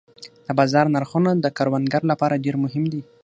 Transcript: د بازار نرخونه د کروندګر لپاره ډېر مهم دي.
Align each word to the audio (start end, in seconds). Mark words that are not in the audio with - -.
د 0.45 0.47
بازار 0.59 0.85
نرخونه 0.95 1.31
د 1.37 1.45
کروندګر 1.57 2.01
لپاره 2.11 2.41
ډېر 2.45 2.55
مهم 2.63 2.83
دي. 2.91 3.01